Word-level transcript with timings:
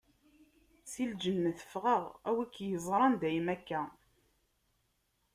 Si 0.91 1.03
lǧennet 1.11 1.59
ffɣeɣ, 1.67 2.03
a 2.29 2.31
wi 2.35 2.45
k-yeẓran 2.53 3.13
dayem 3.21 3.47
akka! 3.55 3.81